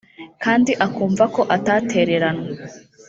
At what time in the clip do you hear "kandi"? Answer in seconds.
0.43-0.71